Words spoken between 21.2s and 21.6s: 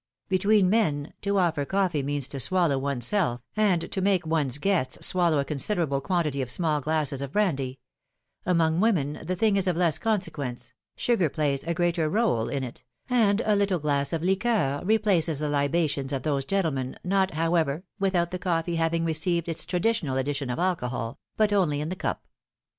but